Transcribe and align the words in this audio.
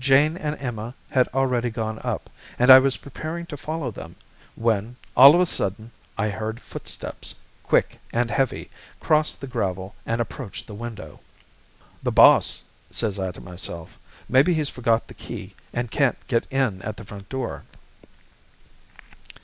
Jane 0.00 0.36
and 0.36 0.60
Emma 0.60 0.96
had 1.12 1.28
already 1.28 1.70
gone 1.70 2.00
up, 2.02 2.28
and 2.58 2.72
I 2.72 2.80
was 2.80 2.96
preparing 2.96 3.46
to 3.46 3.56
follow 3.56 3.92
them, 3.92 4.16
when, 4.56 4.96
all 5.16 5.32
of 5.36 5.40
a 5.40 5.46
sudden, 5.46 5.92
I 6.18 6.28
heard 6.28 6.58
footsteps, 6.60 7.36
quick 7.62 8.00
and 8.12 8.28
heavy, 8.28 8.68
cross 8.98 9.32
the 9.34 9.46
gravel 9.46 9.94
and 10.04 10.20
approach 10.20 10.66
the 10.66 10.74
window. 10.74 11.20
"'The 12.02 12.10
boss,' 12.10 12.64
says 12.90 13.20
I 13.20 13.30
to 13.30 13.40
myself; 13.40 13.96
'maybe 14.28 14.54
he's 14.54 14.68
forgot 14.70 15.06
the 15.06 15.14
key 15.14 15.54
and 15.72 15.88
can't 15.88 16.18
get 16.26 16.48
in 16.50 16.82
at 16.82 16.96
the 16.96 17.04
front 17.04 17.28
door.' 17.28 17.62